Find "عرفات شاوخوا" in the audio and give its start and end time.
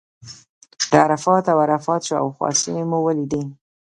1.65-2.49